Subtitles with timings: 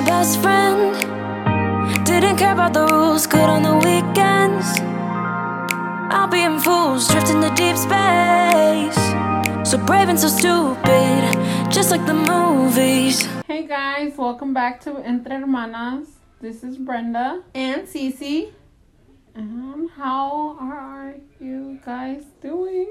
[0.00, 0.94] my best friend.
[2.06, 4.80] Didn't care about the rules, good on the weekends.
[6.12, 8.96] I'll be in fools, drifting to deep space.
[9.68, 11.20] So brave and so stupid,
[11.70, 13.26] just like the movies.
[13.46, 16.08] Hey guys, welcome back to Entre Hermanas.
[16.40, 17.42] This is Brenda.
[17.54, 18.54] and Ceci.
[19.34, 22.90] And how are you guys doing?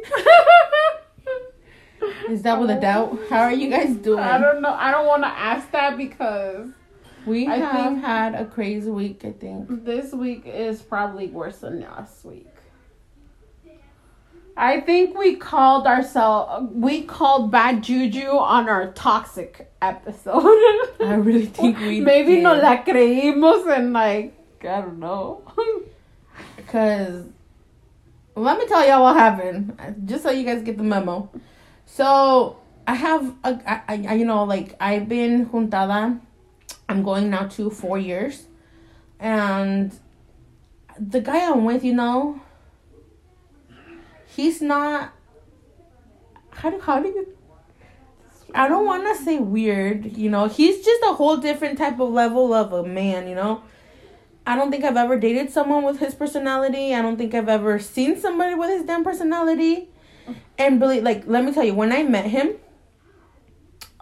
[2.29, 3.17] Is that with a doubt?
[3.29, 4.19] How are you guys doing?
[4.19, 4.73] I don't know.
[4.73, 6.69] I don't want to ask that because
[7.25, 9.85] we I have think- had a crazy week, I think.
[9.85, 12.47] this week is probably worse than last week.
[14.57, 20.43] I think we called ourselves, we called bad juju on our toxic episode.
[20.99, 22.43] I really think we Maybe did.
[22.43, 25.43] no la creímos and like, I don't know.
[26.57, 27.25] Because
[28.35, 31.29] let me tell y'all what happened, just so you guys get the memo.
[31.85, 36.19] So I have a, I, I, you know, like I've been juntada.
[36.89, 38.47] I'm going now to four years,
[39.19, 39.97] and
[40.99, 42.41] the guy I'm with, you know,
[44.25, 45.13] he's not.
[46.49, 47.27] How do how do you?
[48.55, 50.47] I don't want to say weird, you know.
[50.47, 53.61] He's just a whole different type of level of a man, you know.
[54.47, 56.95] I don't think I've ever dated someone with his personality.
[56.95, 59.89] I don't think I've ever seen somebody with his damn personality.
[60.57, 62.55] And really, like, let me tell you, when I met him,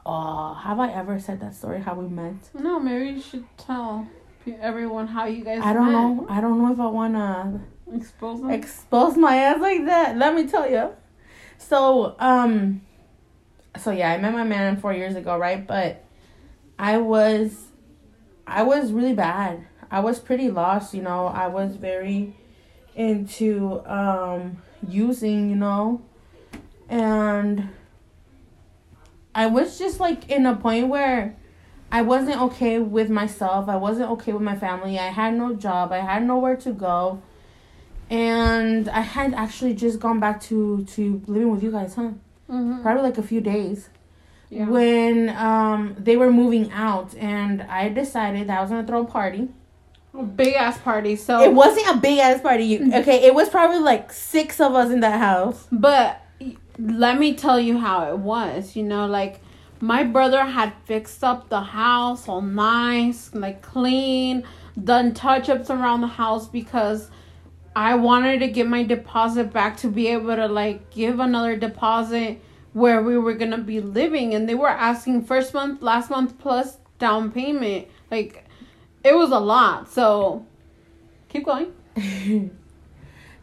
[0.08, 1.82] oh, have I ever said that story?
[1.82, 2.36] How we met?
[2.54, 4.08] no, maybe you should tell
[4.62, 5.92] everyone how you guys I don't met.
[5.92, 6.26] know.
[6.30, 7.62] I don't know if I wanna
[7.94, 8.50] Expose them.
[8.50, 10.18] expose my ass like that.
[10.18, 10.92] Let me tell you.
[11.58, 12.82] So, um,
[13.78, 15.66] so yeah, I met my man four years ago, right?
[15.68, 16.04] But
[16.80, 17.66] I was,
[18.46, 19.66] I was really bad.
[19.92, 21.28] I was pretty lost, you know.
[21.28, 22.36] I was very
[22.96, 26.02] into um using, you know,
[26.90, 27.70] and
[29.38, 31.36] I was just like in a point where
[31.92, 33.70] I wasn't okay with myself.
[33.70, 34.98] I wasn't okay with my family.
[35.00, 35.92] I had no job.
[35.92, 37.22] I had nowhere to go
[38.10, 42.12] and I had actually just gone back to to living with you guys, huh?
[42.50, 42.82] Mhm.
[42.82, 43.90] Probably like a few days
[44.50, 44.66] Yeah.
[44.70, 49.06] when um they were moving out, and I decided that I was gonna throw a
[49.06, 49.50] party.
[50.18, 51.16] A big ass party.
[51.16, 53.26] So, It wasn't a big ass party, okay?
[53.28, 55.68] It was probably like six of us in that house.
[55.72, 56.22] but
[56.80, 58.76] let me tell you how it was.
[58.76, 59.42] You know, like
[59.80, 64.44] my brother had fixed up the house all nice, like clean,
[64.82, 67.10] done touch ups around the house because
[67.76, 72.42] I wanted to get my deposit back to be able to like give another deposit
[72.74, 76.78] where we were gonna be living, and they were asking first month, last month plus
[77.00, 77.88] down payment.
[78.12, 78.46] Like
[79.04, 79.92] it was a lot.
[79.92, 80.46] So
[81.30, 81.72] keep going.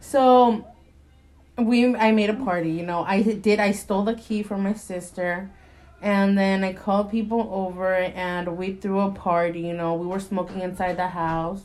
[0.05, 0.63] So
[1.57, 3.03] we I made a party, you know.
[3.03, 5.49] I did I stole the key from my sister
[6.01, 9.95] and then I called people over and we threw a party, you know.
[9.95, 11.63] We were smoking inside the house.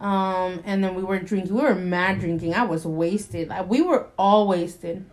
[0.00, 1.54] Um and then we were drinking.
[1.54, 2.54] We were mad drinking.
[2.54, 3.48] I was wasted.
[3.48, 5.04] Like we were all wasted.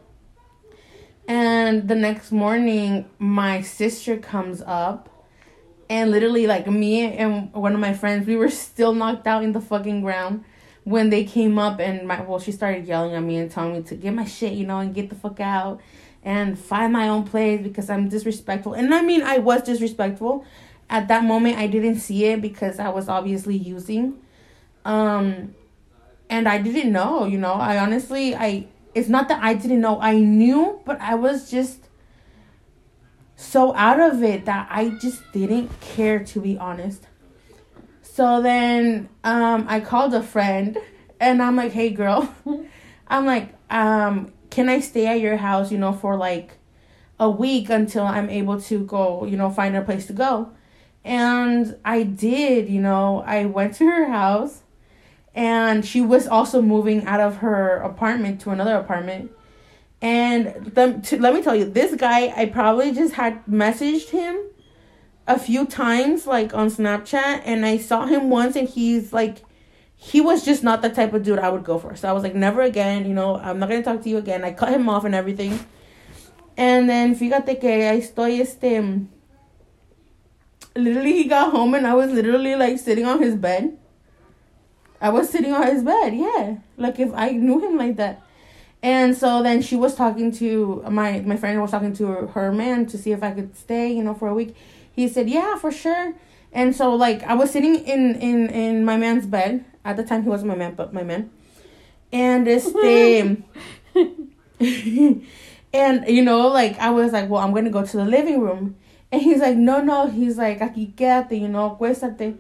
[1.26, 5.10] And the next morning my sister comes up
[5.90, 9.54] and literally like me and one of my friends we were still knocked out in
[9.54, 10.44] the fucking ground
[10.84, 13.82] when they came up and my well she started yelling at me and telling me
[13.82, 15.80] to get my shit you know and get the fuck out
[16.24, 18.74] and find my own place because i'm disrespectful.
[18.74, 20.46] And i mean i was disrespectful.
[20.90, 24.20] At that moment i didn't see it because i was obviously using
[24.86, 25.56] um
[26.30, 27.54] and i didn't know you know.
[27.54, 31.88] I honestly i it's not that i didn't know i knew but i was just
[33.36, 37.08] so out of it that i just didn't care to be honest
[38.14, 40.78] so then um I called a friend
[41.20, 42.32] and I'm like, "Hey girl."
[43.08, 46.60] I'm like, um can I stay at your house, you know, for like
[47.20, 50.52] a week until I'm able to go, you know, find a place to go.
[51.04, 54.62] And I did, you know, I went to her house
[55.34, 59.32] and she was also moving out of her apartment to another apartment.
[60.04, 64.38] And the, to, let me tell you, this guy, I probably just had messaged him
[65.28, 69.44] a few times like on Snapchat and I saw him once and he's like
[69.96, 71.96] he was just not the type of dude I would go for.
[71.96, 74.18] So I was like never again, you know, I'm not going to talk to you
[74.18, 74.44] again.
[74.44, 75.60] I cut him off and everything.
[76.58, 79.08] And then fíjate que I estoy este
[80.76, 83.78] literally he got home and I was literally like sitting on his bed.
[85.00, 86.58] I was sitting on his bed, yeah.
[86.78, 88.22] Like if I knew him like that.
[88.82, 92.52] And so then she was talking to my my friend was talking to her, her
[92.52, 94.56] man to see if I could stay, you know, for a week.
[94.94, 96.14] He said, "Yeah, for sure."
[96.54, 100.24] And so like I was sitting in in in my man's bed at the time.
[100.24, 101.32] He wasn't my man, but my man.
[102.12, 103.44] And this thing,
[105.74, 108.76] and you know, like I was like, well, I'm gonna go to the living room.
[109.12, 110.08] And he's like, no, no.
[110.08, 112.36] He's like, aquí quédate, you know, acuéstate.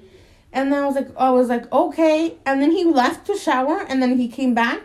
[0.51, 2.37] And then I was like, I was like, okay.
[2.45, 4.81] And then he left to shower, and then he came back,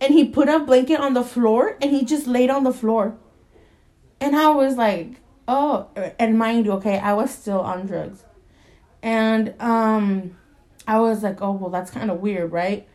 [0.00, 3.16] and he put a blanket on the floor, and he just laid on the floor.
[4.20, 8.24] And I was like, oh, and mind you, okay, I was still on drugs,
[9.02, 10.36] and um,
[10.86, 12.86] I was like, oh, well, that's kind of weird, right?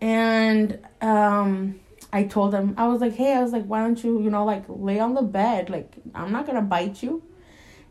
[0.00, 1.80] And um,
[2.12, 4.44] I told him, I was like, hey, I was like, why don't you, you know,
[4.44, 5.70] like lay on the bed?
[5.70, 7.22] Like, I'm not gonna bite you.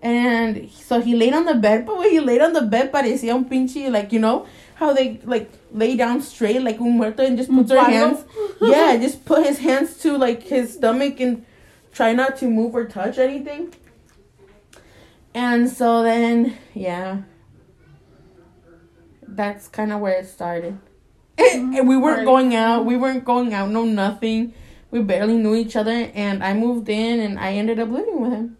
[0.02, 3.34] And so he laid on the bed, but when he laid on the bed, parecía
[3.36, 7.38] un pinche, like, you know, how they, like, lay down straight, like un muerto, and
[7.38, 8.26] just put their hands,
[8.60, 11.46] yeah, just put his hands to, like, his stomach and
[11.94, 13.74] try not to move or touch anything.
[15.34, 17.22] And so then, yeah,
[19.28, 20.78] that's kind of where it started.
[21.38, 22.86] and we weren't going out.
[22.86, 23.70] We weren't going out.
[23.70, 24.54] No, nothing.
[24.92, 26.12] We barely knew each other.
[26.14, 28.58] And I moved in, and I ended up living with him.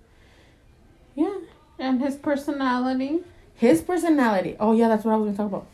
[1.16, 1.38] Yeah.
[1.78, 3.20] And his personality.
[3.56, 4.56] His personality.
[4.60, 5.68] Oh yeah, that's what I was gonna talk about.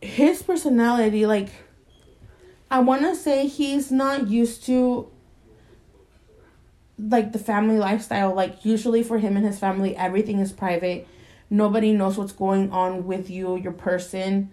[0.00, 1.50] His personality, like,
[2.70, 5.10] I want to say he's not used to
[7.08, 8.34] like the family lifestyle.
[8.34, 11.06] Like usually for him and his family, everything is private.
[11.48, 14.50] Nobody knows what's going on with you, your person.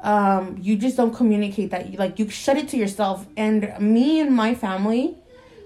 [0.00, 1.90] Um, you just don't communicate that.
[1.90, 3.26] You like you shut it to yourself.
[3.36, 5.16] And me and my family,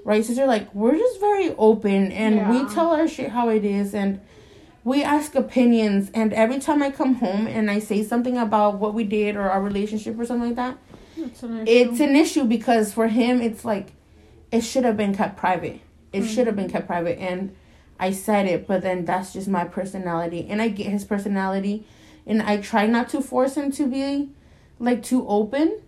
[0.04, 2.50] right, sister, like we're just very open and Yeah.
[2.50, 4.20] we tell our shit how it is and
[4.82, 8.92] we ask opinions and every time I come home and I say something about what
[8.92, 10.76] we did or our relationship or something like that,
[11.42, 13.92] an it's an issue because for him it's like
[14.52, 15.80] it should have been kept private
[16.14, 16.26] it Mm-hmm.
[16.32, 17.54] should have been kept private and
[17.98, 21.86] i said it but then that's just my personality and i get his personality
[22.26, 24.30] and i try not to force him to be
[24.78, 25.80] like too open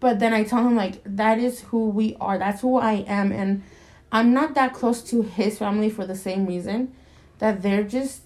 [0.00, 3.32] but then i tell him like that is who we are that's who i am
[3.32, 3.62] and
[4.10, 6.92] i'm not that close to his family for the same reason
[7.38, 8.22] that they're just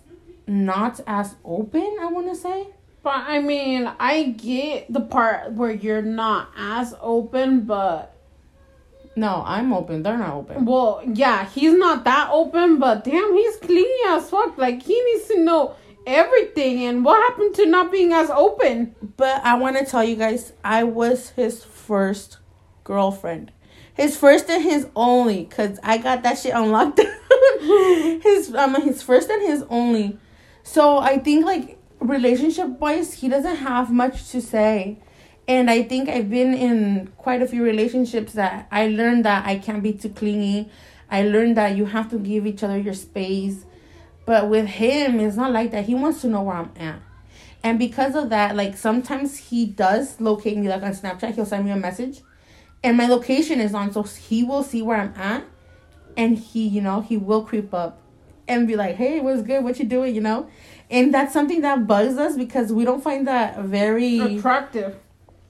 [0.47, 2.67] not as open i want to say
[3.03, 8.16] But I mean, I get the part where you're not as open, but
[9.17, 13.57] no i'm open they're not open well, yeah, he's not that open, but damn, he's
[13.57, 14.59] clingy as fuck.
[14.59, 15.77] Like he needs to know
[16.07, 16.85] everything.
[16.85, 18.95] And what happened to not being as open?
[19.17, 22.39] But I want to tell you guys, I was his first
[22.85, 23.53] girlfriend.
[23.95, 27.01] His first and his only, cause I got that shit unlocked.
[27.61, 30.19] his um his first and his only.
[30.63, 34.99] So I think like relationship wise, he doesn't have much to say.
[35.49, 39.59] And I think I've been in quite a few relationships that I learned that I
[39.59, 40.69] can't be too clingy.
[41.11, 43.65] I learned that you have to give each other your space.
[44.25, 45.85] But with him, it's not like that.
[45.85, 47.01] He wants to know where I'm at.
[47.63, 51.65] And because of that, like sometimes he does locate me like on Snapchat, he'll send
[51.65, 52.23] me a message.
[52.83, 55.45] And my location is on, so he will see where I'm at.
[56.17, 58.01] And he, you know, he will creep up
[58.49, 59.63] and be like, Hey, what's good?
[59.65, 60.15] What you doing?
[60.15, 60.49] You know?
[60.91, 64.97] And that's something that bugs us because we don't find that very Attractive.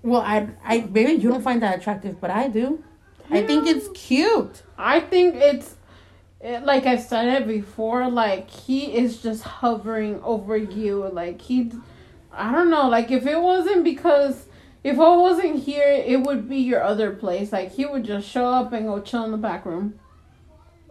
[0.03, 2.83] Well, I I maybe you don't find that attractive, but I do.
[3.31, 4.63] I think it's cute.
[4.79, 5.77] I think it's
[6.41, 8.09] it, like I've said it before.
[8.09, 11.09] Like he is just hovering over you.
[11.09, 11.73] Like he,
[12.33, 12.89] I don't know.
[12.89, 14.47] Like if it wasn't because
[14.85, 17.53] if I wasn't here, it would be your other place.
[17.53, 19.99] Like he would just show up and go chill in the back room.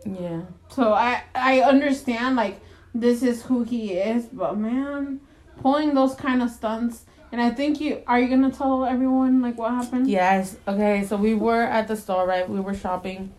[0.06, 0.42] Yeah.
[0.70, 2.60] So I I understand like
[2.94, 5.22] this is who he is, but man,
[5.62, 7.06] pulling those kind of stunts.
[7.32, 10.08] And I think you are you gonna tell everyone like what happened?
[10.08, 10.58] Yes.
[10.67, 11.03] Okay.
[11.05, 12.48] So we were at the store, right?
[12.50, 13.34] We were shopping,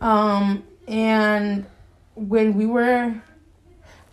[0.00, 1.66] um, and
[2.14, 3.14] when we were,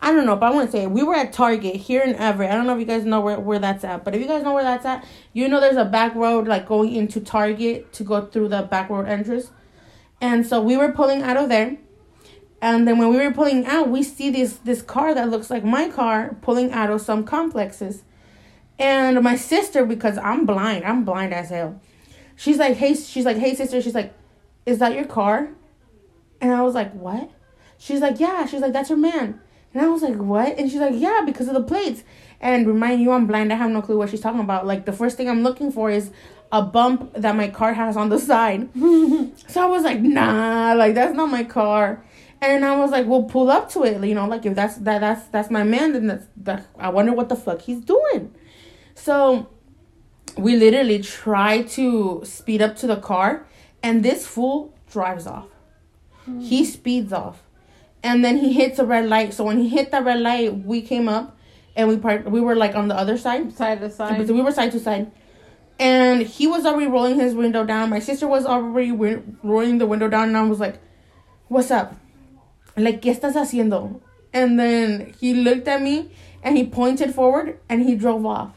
[0.02, 2.52] I don't know, but I want to say we were at Target here in Everett.
[2.52, 4.44] I don't know if you guys know where where that's at, but if you guys
[4.44, 8.04] know where that's at, you know there's a back road like going into Target to
[8.04, 9.52] go through the back road entrance,
[10.22, 11.78] and so we were pulling out of there.
[12.62, 15.64] And then when we were pulling out, we see this this car that looks like
[15.64, 18.04] my car pulling out of some complexes.
[18.78, 21.82] And my sister, because I'm blind, I'm blind as hell.
[22.36, 23.82] She's like, hey, she's like, hey, sister.
[23.82, 24.14] She's like,
[24.66, 25.50] is that your car?
[26.42, 27.32] And I was like, what?
[27.78, 28.46] She's like, yeah.
[28.46, 29.40] She's like, that's your man.
[29.74, 30.58] And I was like, what?
[30.58, 32.04] And she's like, yeah, because of the plates.
[32.42, 33.52] And remind you, I'm blind.
[33.52, 34.66] I have no clue what she's talking about.
[34.66, 36.12] Like the first thing I'm looking for is
[36.52, 38.70] a bump that my car has on the side.
[39.48, 42.04] so I was like, nah, like that's not my car.
[42.42, 44.04] And I was like, well, pull up to it.
[44.04, 46.68] You know, like if that's that that's that's my man, then that's that.
[46.78, 48.34] I wonder what the fuck he's doing.
[48.96, 49.50] So
[50.38, 53.46] we literally try to speed up to the car,
[53.84, 55.48] and this fool drives off.
[56.40, 56.72] He hmm.
[56.72, 57.44] speeds off,
[58.02, 59.34] and then he hits a red light.
[59.34, 61.38] So when he hit that red light, we came up,
[61.76, 62.30] and we part.
[62.30, 63.54] We were like on the other side.
[63.54, 64.26] Side to side.
[64.28, 65.12] So we were side to side.
[65.78, 67.90] And he was already rolling his window down.
[67.90, 70.80] My sister was already wi- rolling the window down, and I was like,
[71.48, 71.96] "What's up?
[72.78, 74.02] Like, ¿qué estás haciendo?"
[74.34, 76.12] And then he looked at me
[76.44, 78.55] and he pointed forward and he drove off.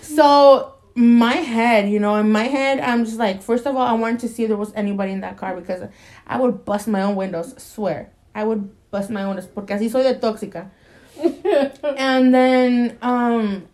[0.00, 3.92] So my head, you know, in my head, I'm just like, first of all, I
[3.92, 5.88] wanted to see if there was anybody in that car because
[6.26, 7.54] I would bust my own windows.
[7.62, 10.70] Swear, I would bust my own windows porque así soy de tóxica.
[11.96, 13.66] and then um,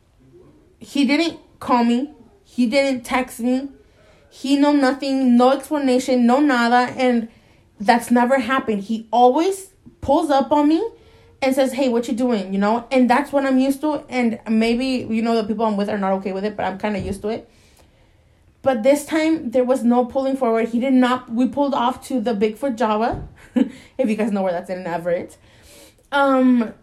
[0.78, 2.12] he didn't call me.
[2.44, 3.68] He didn't text me.
[4.30, 7.28] He know nothing, no explanation, no nada, and
[7.80, 8.82] that's never happened.
[8.84, 9.70] He always
[10.00, 10.86] pulls up on me
[11.40, 14.04] and says, "Hey, what you doing?" You know, and that's what I'm used to.
[14.08, 16.78] And maybe you know the people I'm with are not okay with it, but I'm
[16.78, 17.48] kind of used to it.
[18.62, 20.68] But this time there was no pulling forward.
[20.68, 21.30] He did not.
[21.30, 25.36] We pulled off to the Bigfoot Java, if you guys know where that's in Everett.
[26.10, 26.74] Um,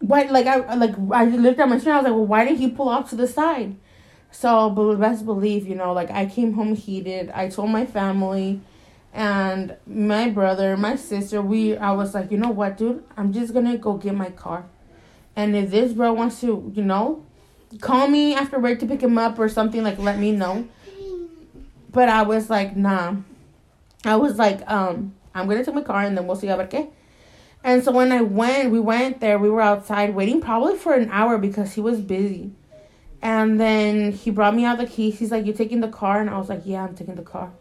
[0.00, 0.22] why?
[0.22, 1.94] Like I like I looked at my screen.
[1.94, 3.76] I was like, well, why did he pull off to the side?
[4.32, 7.30] So, but best believe, you know, like I came home heated.
[7.30, 8.60] I told my family
[9.12, 13.04] and my brother, my sister, we I was like, you know what, dude?
[13.16, 14.64] I'm just gonna go get my car.
[15.36, 17.24] And if this bro wants to, you know,
[17.80, 20.66] call me after work to pick him up or something, like let me know.
[21.90, 23.16] But I was like, nah.
[24.04, 26.90] I was like, um, I'm gonna take my car and then we'll see about qué.
[27.64, 31.10] And so when I went, we went there, we were outside waiting probably for an
[31.10, 32.52] hour because he was busy.
[33.20, 35.18] And then he brought me out the keys.
[35.18, 36.20] He's like, You taking the car?
[36.20, 37.52] And I was like, Yeah, I'm taking the car.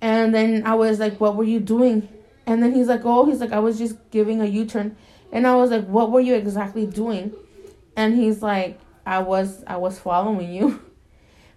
[0.00, 2.08] And then I was like, What were you doing?
[2.46, 4.96] And then he's like, Oh, he's like, I was just giving a U turn.
[5.32, 7.32] And I was like, What were you exactly doing?
[7.96, 10.80] And he's like, I was I was following you.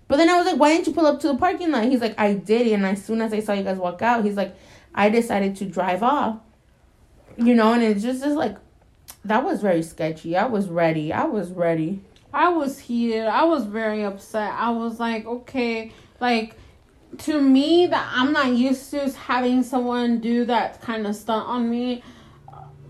[0.10, 1.86] But then I was like, Why didn't you pull up to the parking lot?
[1.86, 2.68] He's like, I did.
[2.68, 4.56] And as soon as I saw you guys walk out, he's like,
[4.94, 6.40] I decided to drive off.
[7.38, 8.58] You know, and it's just, just like
[9.26, 10.36] that was very sketchy.
[10.36, 11.14] I was ready.
[11.14, 12.02] I was ready.
[12.34, 13.26] I was heated.
[13.26, 14.54] I was very upset.
[14.54, 16.56] I was like, okay, like
[17.20, 21.70] to me that I'm not used to having someone do that kind of stunt on
[21.70, 22.04] me.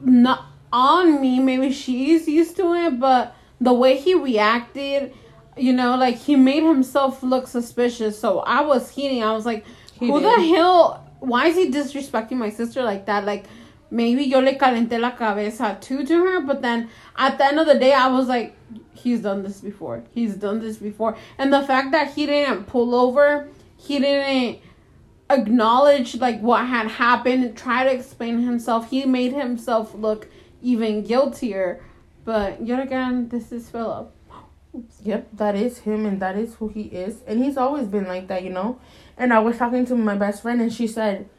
[0.01, 5.13] Not on me, maybe she's used to it, but the way he reacted,
[5.55, 8.19] you know, like he made himself look suspicious.
[8.19, 9.23] So I was heating.
[9.23, 9.65] I was like,
[9.99, 10.39] He who did.
[10.39, 11.07] the hell?
[11.19, 13.23] Why is he disrespecting my sister like that?
[13.25, 13.45] Like
[13.91, 17.67] maybe yo le calenté la cabeza too to her, but then at the end of
[17.67, 18.55] the day, I was like,
[18.93, 20.03] he's done this before.
[20.13, 21.15] He's done this before.
[21.37, 23.47] And the fact that he didn't pull over,
[23.83, 24.59] he didn't
[25.29, 28.89] acknowledge like what had happened, try to explain himself.
[28.89, 30.29] He made himself look
[30.61, 31.83] even guiltier.
[32.23, 34.13] But yet again, this is Philip.
[35.03, 37.21] Yep, that is him and that is who he is.
[37.27, 38.79] And he's always been like that, you know?
[39.17, 41.29] And I was talking to my best friend and she said,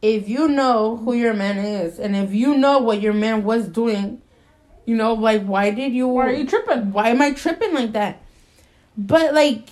[0.00, 3.66] if you know who your man is and if you know what your man was
[3.66, 4.22] doing,
[4.86, 6.92] you know, like why did you Why are you tripping?
[6.92, 8.22] why am I tripping like that?
[8.96, 9.68] But like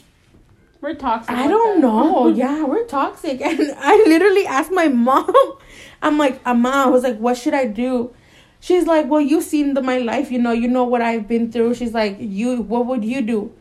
[0.86, 1.34] We're toxic.
[1.34, 1.88] I don't that.
[1.88, 2.28] know.
[2.42, 3.40] yeah, we're toxic.
[3.44, 5.34] And I literally asked my mom.
[6.00, 8.14] I'm like, Ama, I was like, what should I do?
[8.60, 11.50] She's like, well, you've seen the, my life, you know, you know what I've been
[11.50, 11.74] through.
[11.74, 13.52] She's like, you, what would you do?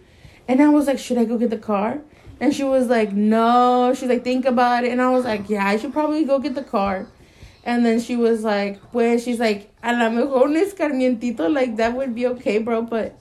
[0.47, 1.99] And I was like, should I go get the car?
[2.39, 3.91] And she was like, no.
[3.95, 4.91] She's like, think about it.
[4.91, 7.07] And I was like, yeah, I should probably go get the car.
[7.63, 11.95] And then she was like, pues, she's like, a lo mejor un escarmientito, like, that
[11.95, 12.83] would be okay, bro.
[12.83, 13.17] But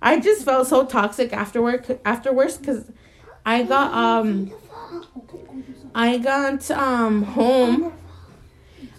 [0.00, 2.84] I just felt so toxic afterward, afterwards, because
[3.44, 4.50] I got, um,
[5.94, 7.92] I got, um, home.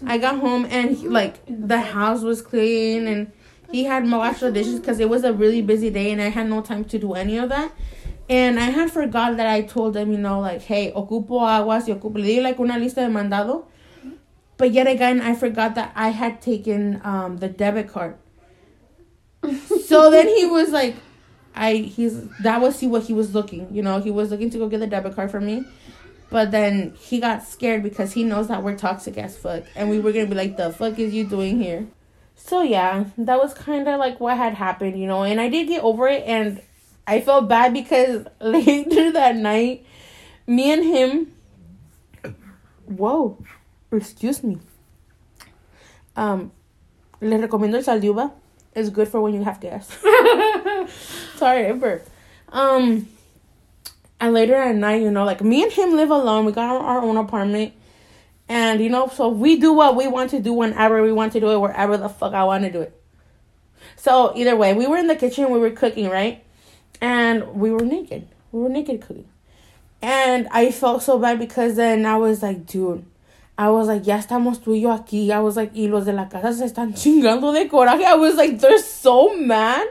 [0.04, 3.32] I got home and, he, like, the house was clean and
[3.70, 6.48] he had washed the dishes because it was a really busy day and I had
[6.48, 7.72] no time to do any of that.
[8.28, 11.94] And I had forgot that I told them, you know, like, hey, ocupo aguas y
[11.94, 13.64] ocupo, le di like una lista de mandado.
[14.56, 18.16] But yet again, I forgot that I had taken um, the debit card.
[19.86, 20.94] so then he was like,
[21.54, 24.58] I he's that was he what he was looking, you know, he was looking to
[24.58, 25.64] go get the debit card for me.
[26.30, 29.64] But then he got scared because he knows that we're toxic as fuck.
[29.76, 31.86] And we were gonna be like, the fuck is you doing here?
[32.36, 35.24] So yeah, that was kind of like what had happened, you know.
[35.24, 36.60] And I did get over it, and
[37.06, 39.84] I felt bad because later that night,
[40.46, 41.32] me and him.
[42.86, 43.38] Whoa,
[43.92, 44.58] excuse me.
[46.16, 46.50] Um,
[47.20, 48.32] le recomiendo el sal de.
[48.74, 49.98] It's good for when you have gas.
[51.42, 52.08] Sorry, I burped.
[52.50, 53.08] Um,
[54.20, 56.44] and later at night, you know, like me and him live alone.
[56.44, 57.72] We got our, our own apartment.
[58.48, 61.40] And, you know, so we do what we want to do whenever we want to
[61.40, 62.96] do it, wherever the fuck I want to do it.
[63.96, 66.44] So, either way, we were in the kitchen, we were cooking, right?
[67.00, 68.28] And we were naked.
[68.52, 69.28] We were naked cooking.
[70.00, 73.04] And I felt so bad because then I was like, dude,
[73.58, 75.32] I was like, ya estamos tú y yo aquí.
[75.32, 78.04] I was like, y los de la casa se están chingando de coraje.
[78.04, 79.88] I was like, they're so mad.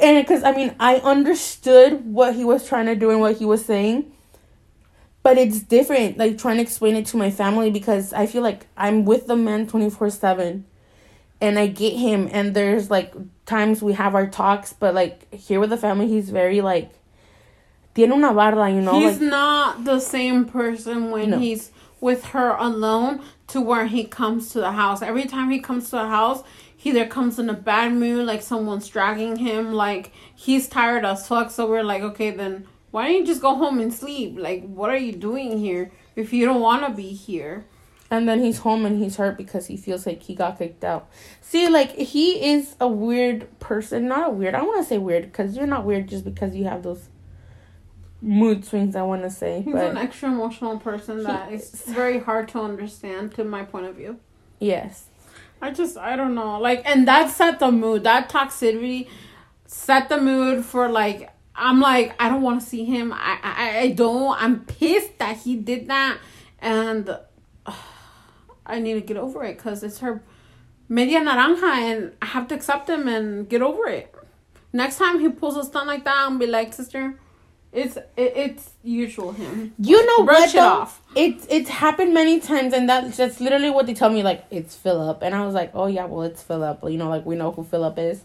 [0.00, 3.44] And because, I mean, I understood what he was trying to do and what he
[3.44, 4.10] was saying.
[5.22, 8.66] But it's different, like trying to explain it to my family because I feel like
[8.76, 10.64] I'm with the man 24 7.
[11.40, 13.12] and I get him and there's like
[13.44, 16.92] times we have our talks, but like here with the family he's very like
[17.94, 19.00] tiene una barda, you know.
[19.00, 21.38] He's like, not the same person when No.
[21.38, 25.02] he's with her alone to where he comes to the house.
[25.02, 26.42] Every time he comes to the house,
[26.86, 31.26] he either comes in a bad mood, like someone's dragging him, like he's tired as
[31.26, 31.50] fuck.
[31.50, 34.36] So we're like, okay, then why don't you just go home and sleep?
[34.38, 37.66] Like, what are you doing here if you don't want to be here?
[38.08, 41.10] and then he's home and he's hurt because he feels like he got kicked out.
[41.40, 44.06] See, like he is a weird person.
[44.06, 44.54] Not a weird.
[44.54, 47.08] I want to say weird because you're not weird just because you have those
[48.22, 48.94] mood swings.
[48.94, 53.34] I want to say, He's an extra emotional person that is very hard to understand,
[53.34, 54.20] to my point of view.
[54.60, 55.06] yes,
[55.60, 56.60] I just I don't know.
[56.60, 58.04] Like and that set the mood.
[58.04, 59.08] That toxicity
[59.66, 63.12] set the mood for like I'm like I don't want to see him.
[63.12, 64.40] I I I don't.
[64.42, 66.18] I'm pissed that he did that
[66.58, 67.72] and uh,
[68.66, 70.22] I need to get over it cuz it's her
[70.88, 74.14] media naranja and I have to accept him and get over it.
[74.72, 77.18] Next time he pulls a stunt like that, I'm be like, "Sister,
[77.76, 80.48] it's it, it's usual him." you know Brush what?
[80.50, 80.68] it though?
[80.68, 81.02] off.
[81.14, 84.22] It's it's happened many times, and that's that's literally what they tell me.
[84.22, 86.80] Like it's Philip, and I was like, oh yeah, well it's Philip.
[86.84, 88.22] You know, like we know who Philip is.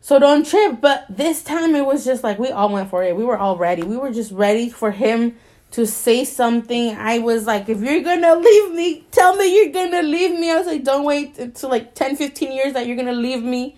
[0.00, 0.80] So don't trip.
[0.80, 3.16] But this time it was just like we all went for it.
[3.16, 3.82] We were all ready.
[3.82, 5.36] We were just ready for him
[5.72, 6.96] to say something.
[6.96, 10.50] I was like, if you're gonna leave me, tell me you're gonna leave me.
[10.50, 13.76] I was like, don't wait until like 10, 15 years that you're gonna leave me.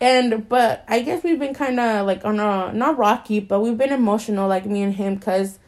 [0.00, 3.78] And but I guess we've been kind of like on a not rocky, but we've
[3.78, 5.58] been emotional, like me and him, because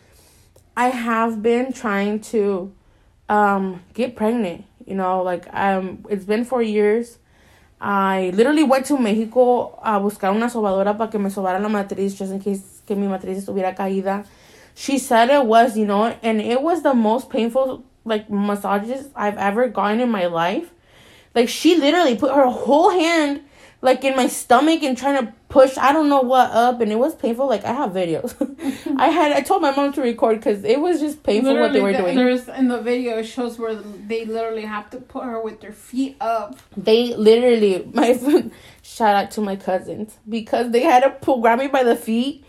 [0.76, 2.72] I have been trying to
[3.28, 4.64] um get pregnant.
[4.86, 7.18] You know, like um it's been four years.
[7.80, 12.18] I literally went to Mexico a buscar una sobadora para que me sobara la matriz
[12.18, 14.26] just in case que mi matriz estuviera caída.
[14.74, 19.38] She said it was, you know, and it was the most painful like massages I've
[19.38, 20.70] ever gotten in my life.
[21.34, 23.42] Like she literally put her whole hand
[23.80, 26.96] like in my stomach and trying to push I don't know what up and it
[26.96, 27.46] was painful.
[27.46, 28.34] Like I have videos.
[28.98, 31.80] I had I told my mom to record because it was just painful what they
[31.80, 32.26] were Literally, doing.
[32.26, 35.72] There's in the video it shows where they literally have to put her with their
[35.72, 36.58] feet up.
[36.76, 38.18] They literally my
[38.82, 42.44] shout out to my cousins because they had to pull grab me by the feet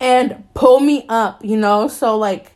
[0.00, 1.88] and pull me up, you know.
[1.88, 2.53] So like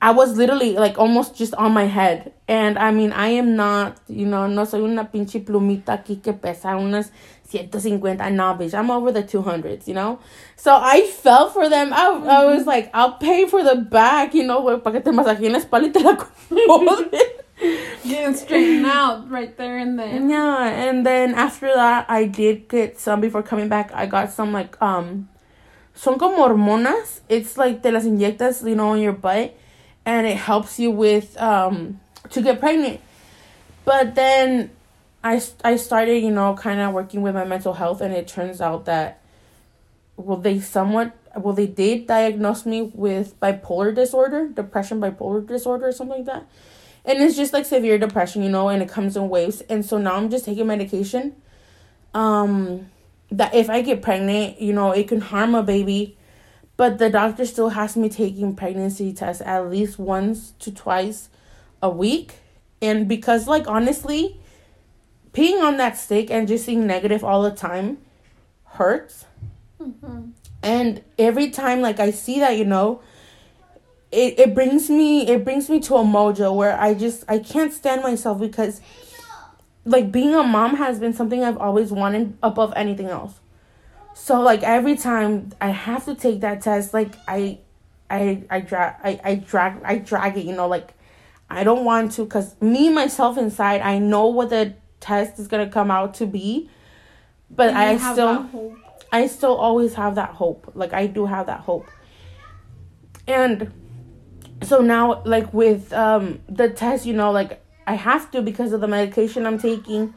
[0.00, 2.32] I was literally like almost just on my head.
[2.46, 6.32] And I mean, I am not, you know, no soy una pinche plumita aquí que
[6.34, 7.10] pesa unas
[7.50, 8.30] 150.
[8.30, 10.18] Nah, bitch, I'm over the 200s, you know?
[10.56, 11.92] So I felt for them.
[11.92, 15.58] I, I was like, I'll pay for the back, you know, para que te la
[15.58, 16.16] espalda y te la.
[18.06, 20.28] Getting straightened out right there and then.
[20.28, 23.92] Yeah, and then after that, I did get some before coming back.
[23.94, 25.28] I got some like um,
[25.94, 27.20] son como hormonas.
[27.28, 29.56] It's like te las inyectas, you know, on your butt,
[30.06, 33.00] and it helps you with um to get pregnant.
[33.84, 34.70] But then,
[35.22, 38.60] I I started, you know, kind of working with my mental health, and it turns
[38.60, 39.20] out that,
[40.16, 45.92] well, they somewhat well they did diagnose me with bipolar disorder, depression, bipolar disorder, or
[45.92, 46.46] something like that
[47.04, 49.98] and it's just like severe depression you know and it comes in waves and so
[49.98, 51.34] now i'm just taking medication
[52.14, 52.90] um
[53.30, 56.16] that if i get pregnant you know it can harm a baby
[56.76, 61.28] but the doctor still has me taking pregnancy tests at least once to twice
[61.82, 62.34] a week.
[62.82, 64.40] And because like honestly
[65.32, 67.98] peeing on that stick and just seeing negative all the time
[68.64, 69.26] hurts.
[69.80, 70.30] Mm-hmm.
[70.62, 73.02] And every time like i see that you know
[74.14, 77.72] it, it brings me it brings me to a mojo where I just I can't
[77.72, 78.80] stand myself because
[79.84, 83.40] like being a mom has been something I've always wanted above anything else.
[84.14, 87.58] So like every time I have to take that test, like I
[88.08, 90.94] I I drag I, I drag I drag it, you know, like
[91.50, 95.66] I don't want to cuz me myself inside I know what the test is going
[95.66, 96.70] to come out to be.
[97.50, 98.76] But And I still.
[99.12, 100.72] I still always have that hope.
[100.74, 101.88] Like I do have that hope.
[103.28, 103.70] And
[104.62, 108.80] so now like with um the test, you know, like I have to because of
[108.80, 110.14] the medication I'm taking.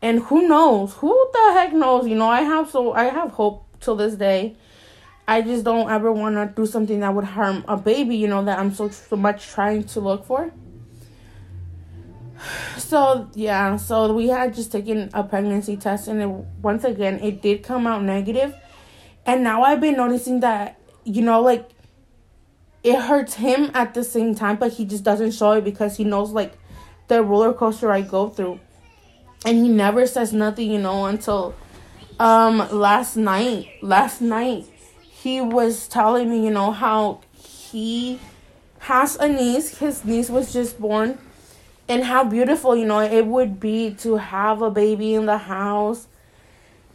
[0.00, 0.94] And who knows?
[0.94, 2.06] Who the heck knows?
[2.06, 4.56] You know, I have so I have hope till this day.
[5.26, 8.42] I just don't ever want to do something that would harm a baby, you know,
[8.44, 10.50] that I'm so, so much trying to look for.
[12.78, 16.26] So, yeah, so we had just taken a pregnancy test, and it,
[16.62, 18.54] once again, it did come out negative.
[19.26, 21.68] And now I've been noticing that, you know, like
[22.82, 26.04] it hurts him at the same time, but he just doesn't show it because he
[26.04, 26.54] knows, like,
[27.08, 28.60] the roller coaster I go through.
[29.44, 31.54] And he never says nothing, you know, until
[32.18, 33.68] um last night.
[33.82, 34.66] Last night,
[35.00, 38.20] he was telling me, you know, how he
[38.80, 39.78] has a niece.
[39.78, 41.18] His niece was just born.
[41.88, 46.06] and how beautiful you know it would be to have a baby in the house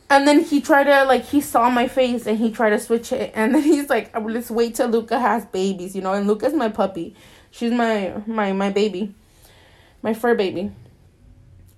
[0.10, 3.12] and then he tried to like he saw my face and he tried to switch
[3.12, 6.54] it and then he's like let's wait till luca has babies you know and luca's
[6.54, 7.16] my puppy
[7.52, 9.14] she's my my my baby
[10.02, 10.72] my fur baby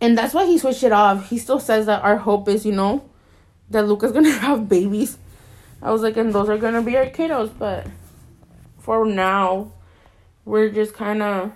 [0.06, 2.72] and that's why he switched it off he still says that our hope is you
[2.72, 3.04] know
[3.70, 5.18] that luca's gonna have babies
[5.82, 7.88] i was like and those are gonna be our kiddos but
[8.80, 9.72] for now
[10.46, 11.52] we're just kind of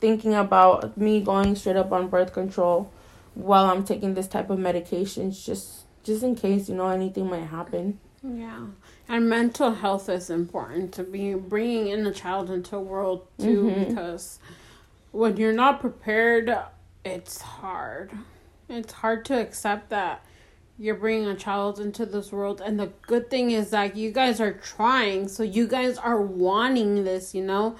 [0.00, 2.90] thinking about me going straight up on birth control
[3.34, 7.46] while I'm taking this type of medications just just in case you know anything might
[7.46, 8.00] happen.
[8.22, 8.66] Yeah.
[9.08, 13.64] And mental health is important to be bringing in a child into the world too
[13.64, 13.88] mm-hmm.
[13.90, 14.38] because
[15.10, 16.56] when you're not prepared
[17.04, 18.10] it's hard.
[18.68, 20.24] It's hard to accept that
[20.78, 24.40] you're bringing a child into this world and the good thing is that you guys
[24.40, 27.76] are trying so you guys are wanting this you know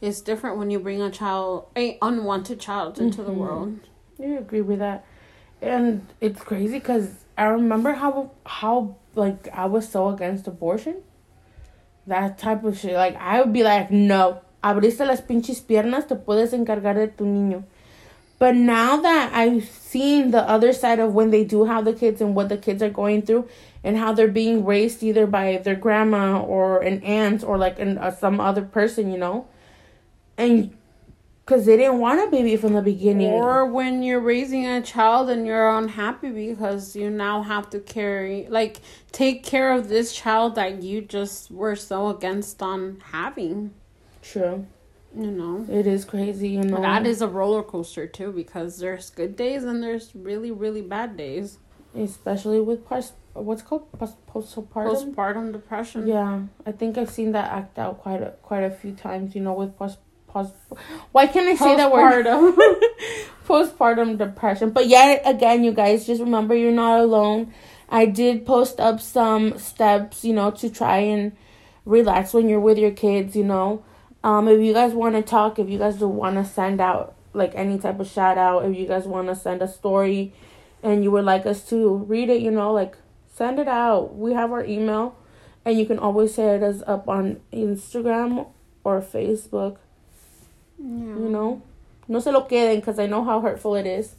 [0.00, 3.26] it's different when you bring a child a unwanted child into mm-hmm.
[3.26, 3.80] the world
[4.18, 5.04] you agree with that.
[5.60, 11.02] And it's crazy because I remember how how like I was so against abortion.
[12.06, 12.94] That type of shit.
[12.94, 17.24] Like I would be like, no, abriste las pinches piernas, te puedes encargar de tu
[17.24, 17.64] niño.
[18.44, 22.20] But now that I've seen the other side of when they do have the kids
[22.20, 23.48] and what the kids are going through
[23.82, 27.96] and how they're being raised either by their grandma or an aunt or like an,
[27.96, 29.48] uh, some other person, you know,
[30.36, 30.76] and
[31.46, 33.28] because they didn't want a baby from the beginning.
[33.28, 38.46] Or when you're raising a child and you're unhappy because you now have to carry,
[38.50, 43.72] like, take care of this child that you just were so against on having.
[44.20, 44.66] True.
[45.16, 46.48] You know, it is crazy.
[46.48, 50.50] You know, that is a roller coaster too because there's good days and there's really
[50.50, 51.58] really bad days.
[51.96, 56.08] Especially with post, what's called post postpartum postpartum depression.
[56.08, 59.36] Yeah, I think I've seen that act out quite a, quite a few times.
[59.36, 60.54] You know, with post post
[61.12, 62.26] why can't I say that word?
[63.46, 64.70] Postpartum depression.
[64.70, 67.54] But yet again, you guys just remember you're not alone.
[67.88, 71.36] I did post up some steps, you know, to try and
[71.84, 73.84] relax when you're with your kids, you know.
[74.24, 77.14] Um, if you guys want to talk, if you guys do want to send out
[77.34, 80.32] like any type of shout out, if you guys want to send a story
[80.82, 82.96] and you would like us to read it, you know, like
[83.34, 84.16] send it out.
[84.16, 85.14] We have our email
[85.62, 88.48] and you can always hit us up on Instagram
[88.82, 89.76] or Facebook.
[90.78, 90.86] Yeah.
[90.86, 91.62] You know?
[92.08, 94.14] No se lo queden because I know how hurtful it is.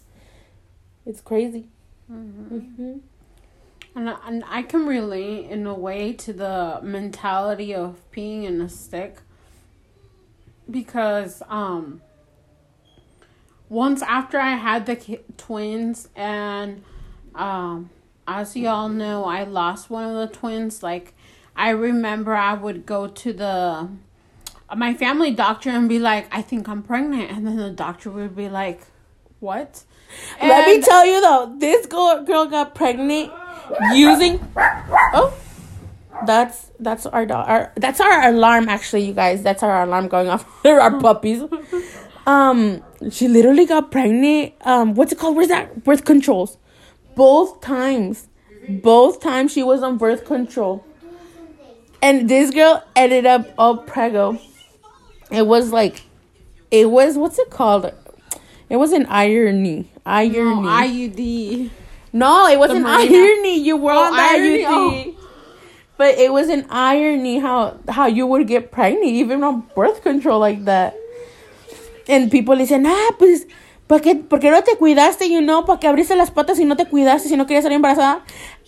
[1.07, 1.65] It's crazy.
[2.11, 2.57] Mm-hmm.
[2.57, 2.97] Mm-hmm.
[3.95, 8.61] And, I, and I can relate in a way to the mentality of peeing in
[8.61, 9.21] a stick
[10.69, 12.01] because um
[13.69, 16.84] once after I had the ki- twins and
[17.34, 17.89] um
[18.28, 21.13] as you all know I lost one of the twins like
[21.56, 23.89] I remember I would go to the
[24.75, 27.32] my family doctor and be like, I think I'm pregnant.
[27.32, 28.82] And then the doctor would be like,
[29.39, 29.84] What?
[30.39, 33.32] And Let me tell you though, this girl, girl got pregnant
[33.93, 34.39] using.
[34.58, 35.34] Oh,
[36.25, 37.47] that's that's our dog.
[37.47, 39.43] Our, that's our alarm, actually, you guys.
[39.43, 40.45] That's our alarm going off.
[40.63, 41.43] They're our puppies.
[42.28, 44.54] Um, she literally got pregnant.
[44.62, 45.36] Um, what's it called?
[45.36, 45.84] Where's that?
[45.84, 46.58] Birth controls.
[47.15, 48.28] Both times,
[48.67, 50.86] both times she was on birth control,
[52.01, 54.39] and this girl ended up all prego
[55.32, 56.04] it was like
[56.71, 57.91] it was what's it called?
[58.69, 59.91] It was an irony.
[60.06, 60.62] Irony.
[60.62, 61.69] No, IUD.
[62.13, 63.60] No, it wasn't irony.
[63.60, 64.13] You were oh, on.
[64.13, 65.14] IUD.
[65.97, 70.39] But it was an irony how how you would get pregnant even on birth control
[70.39, 70.93] like that.
[72.08, 73.45] And people dicen, ah, pues,
[73.88, 75.27] ¿por qué, ¿por qué no te cuidaste?
[75.29, 77.77] You know, ¿para qué abriste las patas si no te cuidaste, si no querías salir
[77.77, 78.21] embarazada?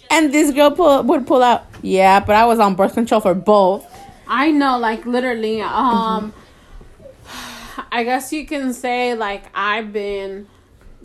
[0.09, 3.35] And this girl pull, would pull out, yeah, but I was on birth control for
[3.35, 3.85] both.
[4.27, 6.33] I know, like literally, um,
[7.91, 10.47] I guess you can say like I've been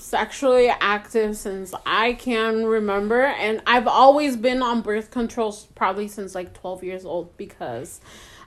[0.03, 6.35] sexually active since I can remember and I've always been on birth control probably since
[6.35, 8.01] like 12 years old because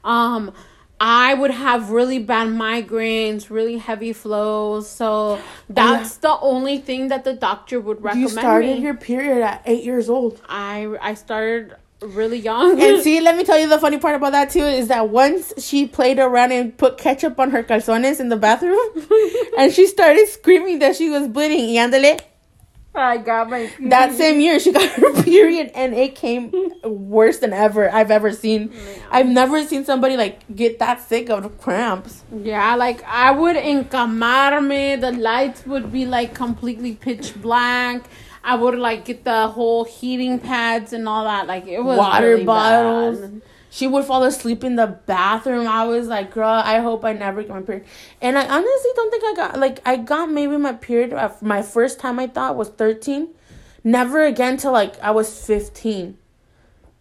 [0.03, 0.53] um
[0.99, 4.89] I would have really bad migraines, really heavy flows.
[4.89, 8.29] So that's the only thing that the doctor would recommend.
[8.29, 8.81] You started me.
[8.81, 10.41] your period at eight years old.
[10.47, 12.81] I I started really young.
[12.81, 15.53] And see, let me tell you the funny part about that too is that once
[15.57, 18.77] she played around and put ketchup on her calzones in the bathroom,
[19.57, 21.73] and she started screaming that she was bleeding.
[21.73, 22.19] Y andale.
[22.97, 23.91] I got my period.
[23.91, 26.53] That same year, she got her period, and it came
[26.83, 28.73] worse than ever I've ever seen.
[29.11, 32.23] I've never seen somebody like get that sick of cramps.
[32.33, 35.01] Yeah, like I would encamarme.
[35.01, 38.03] The lights would be like completely pitch black.
[38.45, 41.47] I would like get the whole heating pads and all that.
[41.47, 43.19] Like it was water really bottles.
[43.19, 43.41] Bad.
[43.71, 45.67] She would fall asleep in the bathroom.
[45.67, 47.85] I was like, girl, I hope I never get my period.
[48.21, 51.11] And I honestly don't think I got like I got maybe my period.
[51.11, 53.29] uh, My first time I thought was thirteen.
[53.83, 56.17] Never again till like I was fifteen.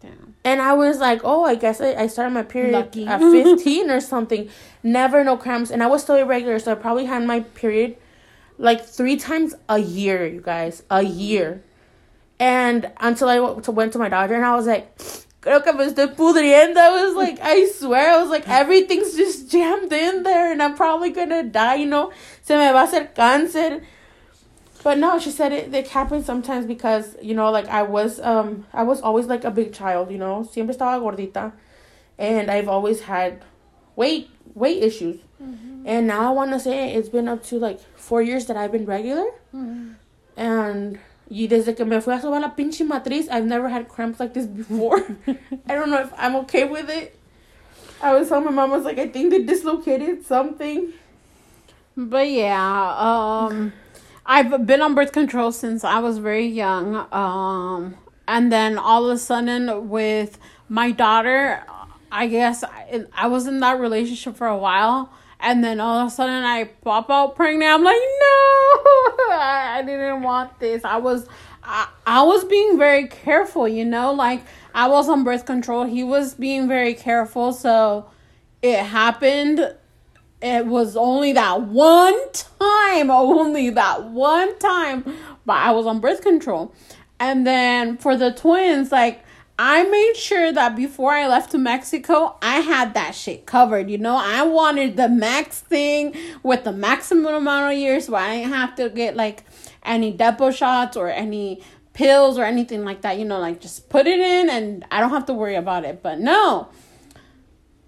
[0.01, 0.35] Damn.
[0.43, 3.07] And I was like, oh, I guess I, I started my period Lucky.
[3.07, 4.47] at 15 or something.
[4.83, 5.71] Never no cramps.
[5.71, 7.97] And I was still irregular, so I probably had my period
[8.57, 10.83] like three times a year, you guys.
[10.89, 11.63] A year.
[12.39, 14.97] And until I went to, went to my doctor, and I was like,
[15.41, 16.77] creo que me estoy pudriendo.
[16.77, 20.75] I was like, I swear, I was like, everything's just jammed in there, and I'm
[20.75, 22.11] probably gonna die, you know?
[22.41, 23.83] Se me va a hacer cáncer.
[24.83, 28.67] But no, she said it, it happens sometimes because, you know, like I was um
[28.71, 30.43] I was always like a big child, you know.
[30.43, 31.53] Siempre estaba gordita.
[32.19, 33.43] And I've always had
[33.95, 35.21] weight weight issues.
[35.85, 38.71] And now I want to say it's been up to like 4 years that I've
[38.71, 39.25] been regular.
[40.37, 44.19] And y desde que me fui a sobar la pinche matriz, I've never had cramps
[44.19, 44.99] like this before.
[45.67, 47.17] I don't know if I'm okay with it.
[48.01, 50.93] I was telling my mom, I was like, I think they dislocated something.
[51.97, 53.73] But yeah, um,
[54.25, 57.07] I've been on birth control since I was very young.
[57.13, 57.95] Um,
[58.27, 61.63] and then all of a sudden with my daughter,
[62.11, 65.11] I guess I, I was in that relationship for a while.
[65.39, 67.71] And then all of a sudden I pop out pregnant.
[67.71, 68.25] I'm like, no,
[69.31, 70.83] I didn't want this.
[70.83, 71.27] I was,
[71.63, 74.43] I, I was being very careful, you know, like
[74.73, 75.85] I was on birth control.
[75.85, 77.53] He was being very careful.
[77.53, 78.09] So
[78.61, 79.75] it happened
[80.41, 85.03] it was only that one time, only that one time,
[85.45, 86.71] but I was on birth control.
[87.19, 89.24] And then for the twins, like
[89.57, 93.89] I made sure that before I left to Mexico, I had that shit covered.
[93.89, 96.13] You know, I wanted the max thing
[96.43, 99.45] with the maximum amount of years, so I didn't have to get like
[99.83, 101.61] any depot shots or any
[101.93, 103.17] pills or anything like that.
[103.17, 106.03] You know, like just put it in and I don't have to worry about it.
[106.03, 106.67] But no,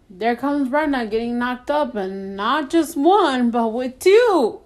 [0.10, 4.62] there comes Brenda getting knocked up, and not just one, but with two.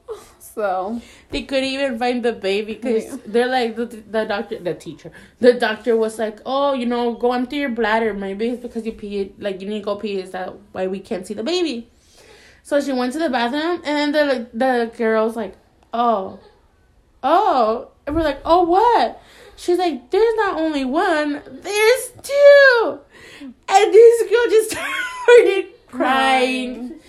[0.54, 3.18] So They couldn't even find the baby because Yeah.
[3.26, 7.32] they're like the, the doctor, the teacher, the doctor was like, "Oh, you know, go
[7.34, 8.14] empty your bladder.
[8.14, 9.32] Maybe it's because you peed.
[9.40, 10.20] Like you need to go pee.
[10.20, 11.88] Is that why we can't see the baby?"
[12.64, 15.56] So she went to the bathroom, and then the the girl's like,
[15.94, 16.40] "Oh,
[17.24, 19.22] oh," and we're like, "Oh, what?"
[19.56, 21.42] She's like, "There's not only one.
[21.48, 23.00] There's two.
[23.42, 27.00] And this girl just started crying.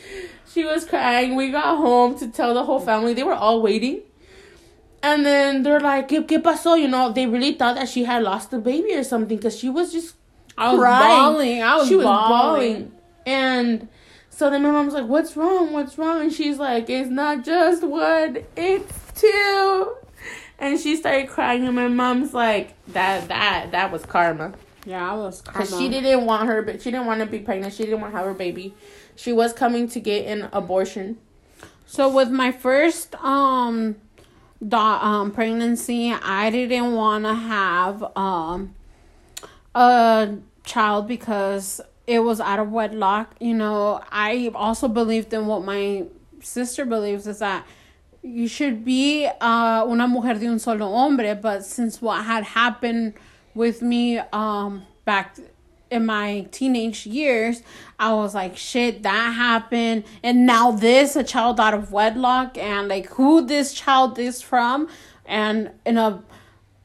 [0.52, 1.34] She was crying.
[1.34, 3.14] We got home to tell the whole family.
[3.14, 4.02] They were all waiting.
[5.02, 6.78] And then they're like, ¿Qué, qué pasó?
[6.80, 9.68] You know, they really thought that she had lost the baby or something because she
[9.68, 10.14] was just
[10.56, 11.08] I was crying.
[11.08, 11.62] bawling.
[11.62, 12.28] I was, she was bawling.
[12.28, 12.92] bawling.
[13.26, 13.88] And
[14.30, 15.72] so then my mom's like, What's wrong?
[15.72, 16.20] What's wrong?
[16.20, 19.96] And she's like, It's not just one, it's two.
[20.58, 24.52] And she started crying, and my mom's like, That that that was karma.
[24.84, 27.72] Yeah, I was Because she didn't want her, but she didn't want to be pregnant.
[27.72, 28.74] She didn't want to have her baby.
[29.16, 31.18] She was coming to get an abortion.
[31.86, 33.96] So with my first um
[34.66, 38.74] do- um pregnancy, I didn't want to have um
[39.74, 43.34] a child because it was out of wedlock.
[43.40, 46.04] You know, I also believed in what my
[46.40, 47.66] sister believes is that
[48.22, 53.14] you should be uh una mujer de un solo hombre, but since what had happened
[53.54, 55.36] with me um back
[55.92, 57.62] in my teenage years,
[57.98, 60.04] I was like, shit, that happened.
[60.22, 64.88] And now this, a child out of wedlock, and like who this child is from.
[65.26, 66.22] And in a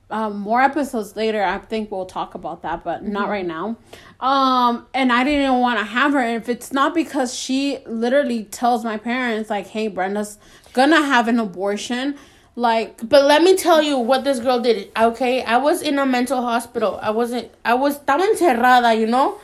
[0.10, 3.76] um, more episodes later, I think we'll talk about that, but not right now.
[4.22, 6.24] Um, and I didn't want to have her.
[6.24, 10.38] If it's not because she literally tells my parents, like, hey, Brenda's
[10.72, 12.16] gonna have an abortion,
[12.58, 14.92] like, But let me tell you what this girl did.
[14.98, 17.00] Okay, I was in a mental hospital.
[17.02, 17.52] I wasn't.
[17.64, 19.40] I was estaba encerrada, you know.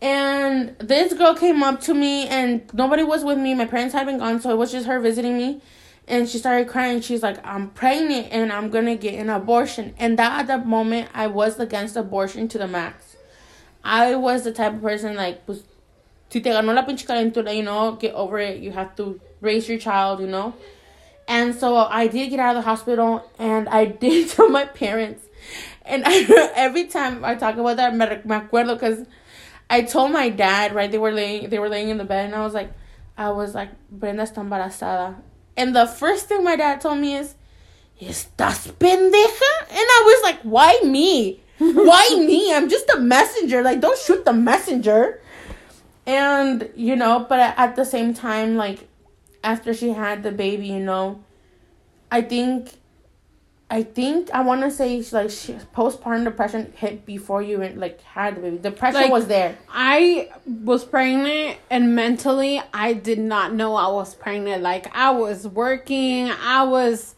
[0.00, 3.54] And this girl came up to me, and nobody was with me.
[3.54, 5.60] My parents had been gone, so it was just her visiting me.
[6.08, 7.02] And she started crying.
[7.02, 11.10] She's like, "I'm pregnant, and I'm gonna get an abortion." And that at that moment,
[11.12, 13.16] I was against abortion to the max.
[13.84, 15.62] I was the type of person like, pues,
[16.30, 18.60] si te ganó la pinche calentura, you know, get over it.
[18.60, 20.54] You have to raise your child, you know.
[21.28, 25.24] And so I did get out of the hospital and I did tell my parents.
[25.82, 29.06] And I, every time I talk about that, me, me acuerdo because
[29.68, 30.90] I told my dad, right?
[30.90, 32.72] They were laying, they were laying in the bed, and I was like,
[33.16, 35.16] I was like, Brenda está embarazada.
[35.56, 37.34] And the first thing my dad told me is,
[38.00, 39.52] ¿Estás pendeja?
[39.70, 41.40] And I was like, why me?
[41.58, 42.52] Why me?
[42.54, 43.62] I'm just a messenger.
[43.62, 45.20] Like, don't shoot the messenger.
[46.06, 48.86] And, you know, but at the same time, like,
[49.46, 51.22] after she had the baby, you know,
[52.10, 52.72] I think
[53.70, 58.36] I think I want to say like she, postpartum depression hit before you like had
[58.36, 58.58] the baby.
[58.58, 59.56] Depression Like- was there.
[59.72, 64.62] I was pregnant and mentally I did not know I was pregnant.
[64.62, 67.14] Like I was working, I was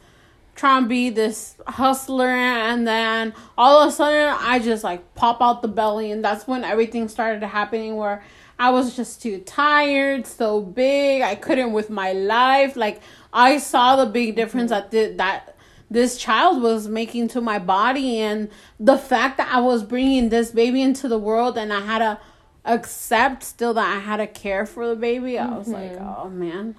[0.55, 5.41] trying to be this hustler and then all of a sudden I just like pop
[5.41, 8.25] out the belly and that's when everything started happening where
[8.59, 12.77] I was just too tired, so big, I couldn't with my life.
[12.77, 13.01] Like
[13.33, 14.91] I saw the big difference mm-hmm.
[14.91, 15.57] that the, that
[15.91, 20.51] this child was making to my body and the fact that I was bringing this
[20.51, 22.19] baby into the world and I had to
[22.65, 25.39] accept still that I had to care for the baby.
[25.39, 26.21] I was like, mm-hmm.
[26.27, 26.75] oh man.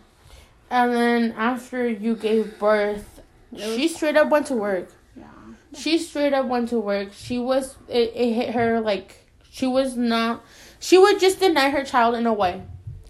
[0.69, 3.21] And then after you gave birth,
[3.55, 4.91] she straight up went to work.
[5.15, 5.25] Yeah.
[5.73, 7.09] She straight up went to work.
[7.13, 10.43] She was it, it hit her like she was not
[10.79, 12.63] she would just deny her child in a way.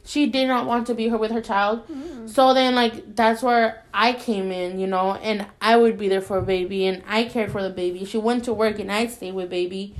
[0.05, 1.87] She did not want to be her with her child.
[1.87, 2.27] Mm-hmm.
[2.27, 6.21] So then like that's where I came in, you know, and I would be there
[6.21, 8.05] for baby and I cared for the baby.
[8.05, 9.95] She went to work and I stayed with baby.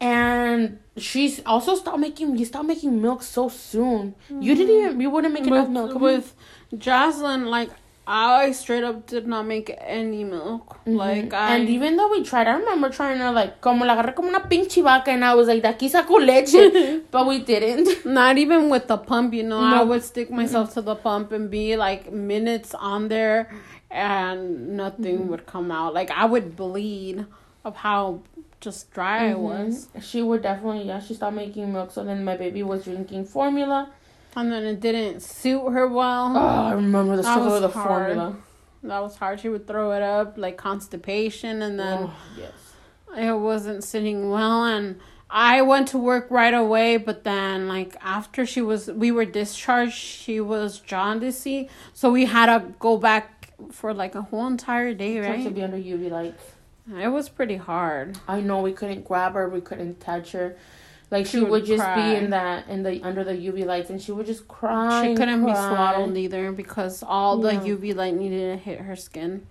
[0.00, 4.16] And she's also stopped making you stopped making milk so soon.
[4.28, 4.86] You didn't mm-hmm.
[4.86, 6.00] even you wouldn't make enough milk.
[6.00, 6.34] with
[6.76, 7.70] Jocelyn, like
[8.06, 10.78] I straight up did not make any milk.
[10.86, 14.14] Like I and even though we tried, I remember trying to like, como la agarré
[14.14, 18.04] como una pinche vaca, and I was like, de aquí saco leche, but we didn't.
[18.04, 19.58] Not even with the pump, you know.
[19.60, 19.84] I No.
[19.86, 23.50] would stick myself to the pump and be like minutes on there
[23.90, 25.28] and nothing Mm-hmm.
[25.28, 25.94] would come out.
[25.94, 27.24] Like I would bleed
[27.64, 28.20] of how
[28.60, 29.88] just dry I was.
[30.02, 33.90] She would definitely, yeah, she stopped making milk, so then my baby was drinking formula.
[34.36, 36.32] And then it didn't suit her well.
[36.36, 38.06] Oh, I remember the struggle was with the hard.
[38.14, 38.36] formula.
[38.82, 39.40] That was hard.
[39.40, 42.52] She would throw it up like constipation and then Oh, yes.
[43.16, 48.44] it wasn't sitting well and I went to work right away, but then like after
[48.46, 53.94] she was we were discharged, she was jaundicey, so we had to go back for
[53.94, 56.42] like a whole entire day, Tried to be under UV lights.
[57.00, 58.18] It was pretty hard.
[58.28, 60.56] I know we couldn't grab her, we couldn't touch her.
[61.10, 62.10] Like she, She would, would just cry.
[62.12, 65.06] be in that in the under the UV lights, and she would just cry.
[65.06, 67.60] She couldn't be swaddled either because all the Yeah.
[67.60, 69.46] UV light needed to hit her skin.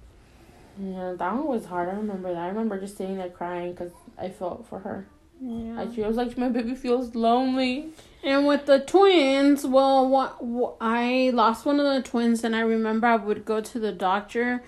[0.82, 1.90] Yeah, that one was hard.
[1.90, 2.40] I remember that.
[2.42, 5.06] I remember just sitting there crying because I felt for her.
[5.40, 5.82] Yeah.
[5.82, 7.90] I feels like my baby feels lonely.
[8.24, 12.62] And with the twins, well, what, wh- I lost one of the twins, and I
[12.62, 14.64] remember I would go to the doctor,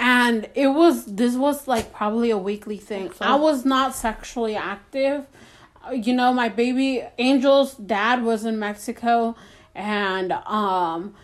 [0.00, 3.12] and it was this was like probably a weekly thing.
[3.12, 5.26] So- I was not sexually active.
[5.92, 9.34] You know, my baby Angel's dad was in Mexico,
[9.74, 11.14] and um,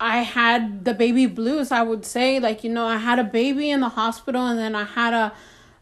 [0.00, 1.70] I had the baby blues.
[1.70, 4.74] I would say, like you know, I had a baby in the hospital, and then
[4.74, 5.32] I had a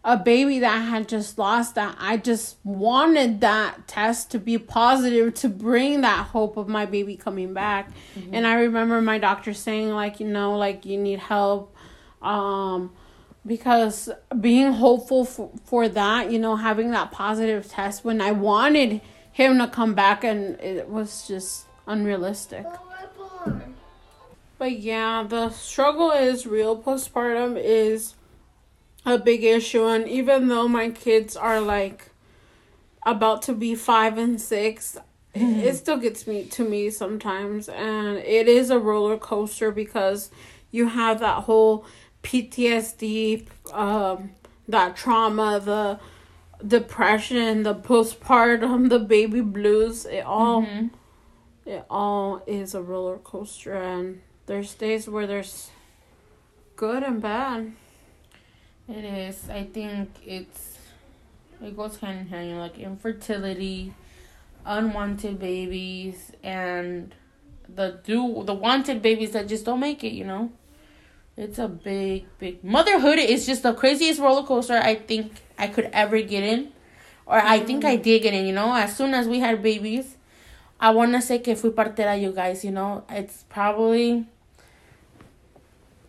[0.03, 4.57] a baby that I had just lost that I just wanted that test to be
[4.57, 7.91] positive to bring that hope of my baby coming back.
[8.33, 11.77] And I remember my doctor saying like, you know, like you need help
[12.23, 12.93] um
[13.47, 19.01] because being hopeful for, for that, you know, having that positive test when I wanted
[19.33, 22.67] him to come back and it was just unrealistic.
[24.59, 26.81] But yeah, the struggle is real.
[26.81, 28.15] Postpartum is
[29.07, 32.11] a big issue, and even though my kids are like
[33.05, 34.99] about to be five and 6
[35.33, 40.31] it still gets me to me sometimes, and it is a roller coaster because
[40.73, 41.85] you have that whole
[42.23, 44.31] PTSD, um,
[44.69, 45.99] that trauma, the
[46.67, 50.07] depression, the postpartum, the baby blues.
[50.07, 50.67] It all
[51.67, 55.71] it all is a roller coaster and there's days where there's
[56.77, 57.73] good and bad
[58.89, 59.49] It is.
[59.49, 60.79] I think it's
[61.63, 62.49] it goes hand in hand.
[62.49, 63.95] You know, like infertility,
[64.67, 67.15] unwanted babies, and
[67.69, 70.13] the do the wanted babies that just don't make it.
[70.13, 70.53] You know,
[71.41, 75.89] it's a big, big motherhood is just the craziest roller coaster I think I could
[75.93, 76.69] ever get in,
[77.25, 78.45] or I think I did get in.
[78.47, 80.17] You know, as soon as we had babies,
[80.79, 82.65] I wanna say que fui partera, you guys.
[82.65, 84.27] You know, it's probably.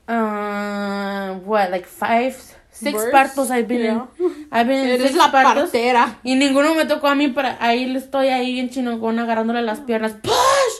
[0.08, 2.36] Uh, what like five,
[2.72, 3.12] six Births?
[3.14, 4.08] partos I've been Yeah.
[4.20, 4.48] in.
[4.52, 5.72] I've been in six la partos.
[5.72, 9.80] partera Y ninguno me tocó a mí, pero ahí estoy ahí bien chinogona agarrándole las
[9.80, 10.14] piernas.
[10.14, 10.76] Push!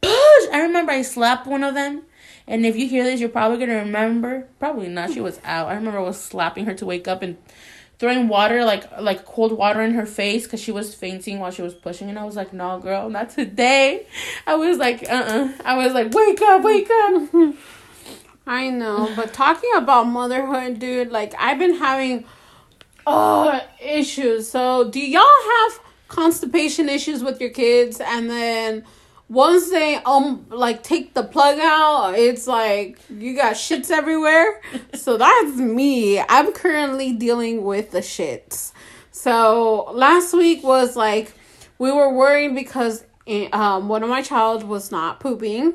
[0.00, 0.52] Push!
[0.52, 2.02] I remember I slapped one of them.
[2.48, 4.48] And if you hear this, you're probably going to remember.
[4.58, 5.12] Probably not.
[5.12, 5.68] She was out.
[5.68, 7.36] I remember I was slapping her to wake up and
[7.98, 11.62] throwing water, like like cold water in her face because she was fainting while she
[11.62, 12.08] was pushing.
[12.08, 14.06] And I was like, no, girl, not today.
[14.46, 15.52] I was like, uh-uh.
[15.64, 17.54] I was like, wake up, wake up.
[18.48, 22.24] i know but talking about motherhood dude like i've been having
[23.06, 28.82] uh issues so do y'all have constipation issues with your kids and then
[29.28, 34.60] once they um like take the plug out, it's like you got shits everywhere.
[34.94, 36.20] so that's me.
[36.20, 38.72] I'm currently dealing with the shits.
[39.10, 41.32] So last week was like
[41.78, 45.74] we were worried because eh, um one of my child was not pooping,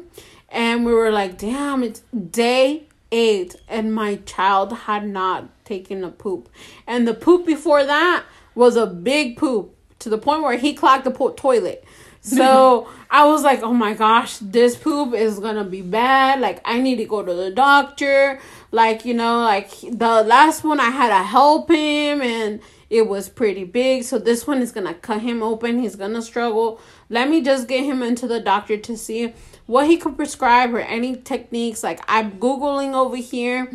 [0.50, 2.02] and we were like, damn, it's
[2.32, 6.50] day eight, and my child had not taken a poop,
[6.88, 8.26] and the poop before that
[8.56, 11.84] was a big poop to the point where he clogged the po- toilet.
[12.22, 16.40] So I was like, oh my gosh, this poop is gonna be bad.
[16.40, 18.40] Like, I need to go to the doctor.
[18.72, 22.60] Like, you know, like the last one I had to help him and
[22.90, 24.04] it was pretty big.
[24.04, 25.80] So this one is gonna cut him open.
[25.80, 26.82] He's gonna struggle.
[27.08, 29.36] Let me just get him into the doctor to see
[29.68, 31.84] what he could prescribe or any techniques.
[31.84, 33.72] Like, I'm Googling over here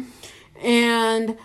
[0.61, 1.39] and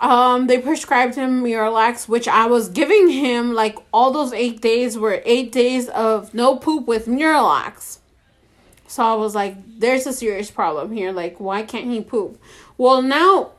[0.00, 4.98] um they prescribed him Miralax, which I was giving him like all those eight days
[4.98, 7.98] were eight days of no poop with Miralax.
[8.86, 11.12] So I was like, there's a serious problem here.
[11.12, 12.40] Like, why can't he poop?
[12.78, 13.52] Well, now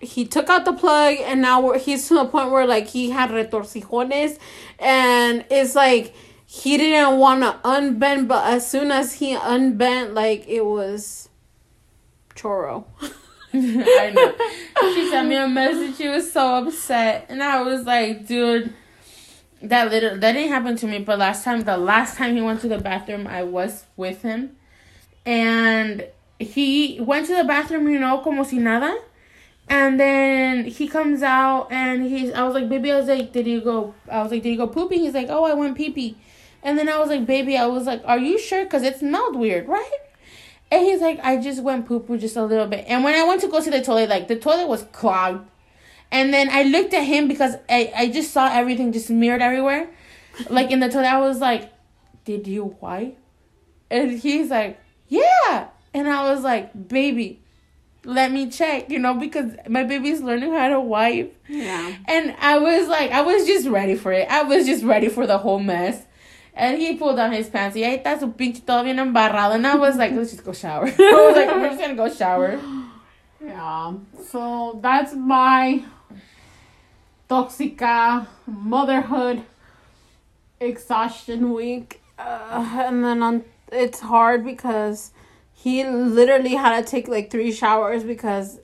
[0.00, 3.30] he took out the plug and now he's to the point where like he had
[3.30, 4.38] retorcijones
[4.78, 10.46] and it's like he didn't want to unbend but as soon as he unbent like
[10.46, 11.28] it was
[12.34, 12.84] choro
[14.00, 14.34] I know.
[14.94, 15.96] She sent me a message.
[15.96, 18.72] She was so upset, and I was like, "Dude,
[19.62, 22.60] that little that didn't happen to me." But last time, the last time he went
[22.60, 24.56] to the bathroom, I was with him,
[25.24, 26.06] and
[26.38, 28.98] he went to the bathroom, you know, como si nada.
[29.68, 32.32] And then he comes out, and he's.
[32.32, 34.58] I was like, "Baby," I was like, "Did you go?" I was like, "Did you
[34.58, 36.16] go pooping?" He's like, "Oh, I went pee pee."
[36.62, 39.36] And then I was like, "Baby," I was like, "Are you sure?" Because it smelled
[39.36, 39.90] weird, right?
[40.70, 42.84] And he's like, I just went poo poo just a little bit.
[42.88, 45.48] And when I went to go to the toilet, like the toilet was clogged.
[46.10, 49.88] And then I looked at him because I, I just saw everything just smeared everywhere.
[50.50, 51.72] Like in the toilet, I was like,
[52.24, 53.16] Did you wipe?
[53.90, 55.68] And he's like, Yeah.
[55.94, 57.42] And I was like, Baby,
[58.04, 61.36] let me check, you know, because my baby's learning how to wipe.
[61.48, 64.28] yeah And I was like, I was just ready for it.
[64.30, 66.04] I was just ready for the whole mess.
[66.58, 67.76] And he pulled down his pants.
[67.76, 69.54] Y ahí está su pinche todo bien embarrado.
[69.54, 70.86] And I was like, let's just go shower.
[70.98, 72.58] I was like, we're just gonna go shower.
[73.44, 73.92] Yeah.
[74.30, 75.84] So that's my
[77.28, 79.42] toxica motherhood
[80.58, 82.00] exhaustion week.
[82.18, 85.10] Uh, and then on it's hard because
[85.52, 88.60] he literally had to take like three showers because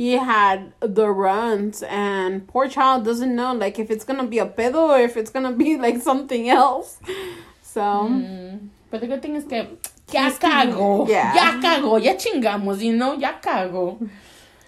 [0.00, 4.46] he had the runs and poor child doesn't know like if it's gonna be a
[4.46, 6.96] pedo or if it's gonna be like something else.
[7.62, 8.68] So Mm.
[8.90, 9.66] But the good thing is that
[10.10, 11.06] ya cago.
[11.06, 11.34] yeah.
[11.38, 11.92] Ya cago.
[12.06, 13.12] Ya chingamos, you know?
[13.24, 14.00] Ya cago.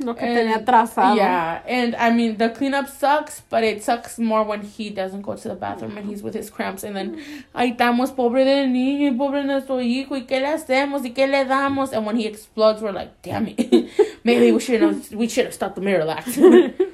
[0.03, 1.17] Lo que And- tenía atrasado.
[1.17, 5.35] Yeah, and I mean the cleanup sucks, but it sucks more when he doesn't go
[5.37, 7.17] to the bathroom and he's with his cramps, and then
[7.55, 11.27] ahí estamos pobre del niño y pobre nuestro hijo y qué le hacemos y qué
[11.31, 13.91] le damos, and when he explodes, we're like, damn it,
[14.25, 16.75] maybe we should have we should have stopped the Miralax.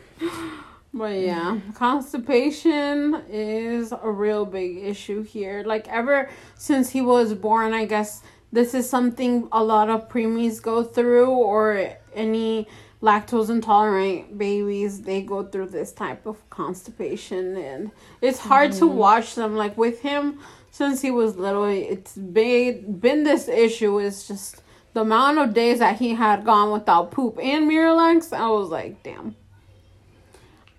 [0.95, 5.63] But yeah, constipation is a real big issue here.
[5.65, 10.61] Like ever since he was born, I guess this is something a lot of preemies
[10.63, 12.67] go through or any
[13.03, 17.91] lactose intolerant babies they go through this type of constipation and
[18.21, 18.97] it's hard to mm-hmm.
[18.97, 20.39] watch them like with him
[20.71, 24.63] since he was little it's been been this issue is just
[24.95, 29.03] the amount of days that he had gone without poop and Miralax I was like
[29.03, 29.37] damn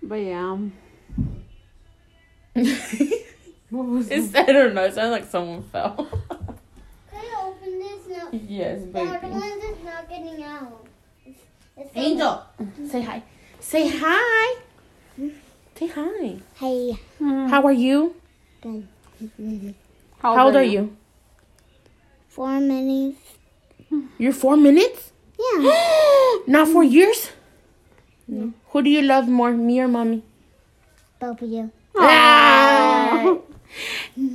[0.02, 0.58] but yeah.
[3.70, 4.84] What was it's, I don't know.
[4.84, 5.94] It sounded like someone fell.
[5.94, 6.58] Can
[7.14, 8.28] I open this now?
[8.32, 9.32] yes, The other baby.
[9.32, 10.86] one is not getting out.
[11.76, 12.42] It's, it's Angel,
[12.88, 13.22] say hi.
[13.60, 14.60] Say hi.
[15.76, 16.36] Say hi.
[16.56, 16.98] Hey.
[17.18, 18.14] How are you?
[18.60, 18.86] Good.
[20.18, 20.96] How old are you?
[22.28, 23.18] Four minutes.
[24.18, 25.12] You're four minutes.
[25.38, 26.36] Yeah.
[26.46, 27.30] Not four years.
[28.28, 30.22] Who do you love more, me or mommy?
[31.18, 31.70] Both of you.
[31.98, 33.36] Ah.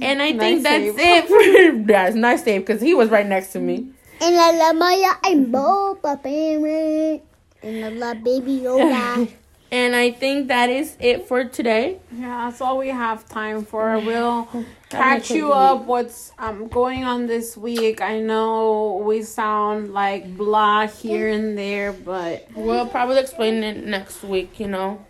[0.02, 1.24] And I think Nice that's save.
[1.26, 1.28] it.
[1.28, 3.90] For, that's nice save because he was right next to me.
[4.22, 7.22] And I love Maya and both my.
[7.64, 9.30] And I love Baby Yoda.
[9.72, 12.00] And I think that is it for today.
[12.16, 14.00] Yeah, that's all we have time for.
[14.06, 14.48] We'll
[14.90, 18.00] catch you up what's um going on this week.
[18.00, 24.24] I know we sound like blah here and there, but We'll probably explain it next
[24.24, 24.60] week.
[24.60, 25.04] You know,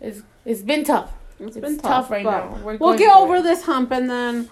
[0.00, 1.10] it's it's been tough.
[1.40, 2.60] it's It's been tough tough, right now.
[2.62, 3.42] We're We'll get over it.
[3.42, 4.50] this hump and then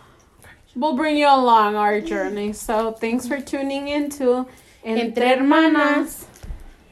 [0.74, 2.52] we'll bring you along our journey.
[2.52, 4.46] So thanks for tuning in to
[4.84, 6.27] Entre Hermanas.